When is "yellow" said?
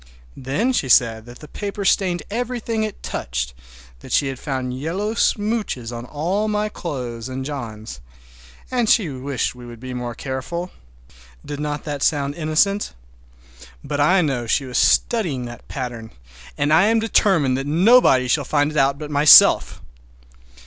4.79-5.13